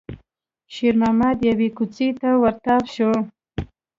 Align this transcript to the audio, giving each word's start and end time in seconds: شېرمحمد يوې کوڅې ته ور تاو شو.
شېرمحمد 0.73 1.37
يوې 1.49 1.69
کوڅې 1.77 2.07
ته 2.19 2.29
ور 2.41 2.55
تاو 2.65 2.81
شو. 2.93 3.11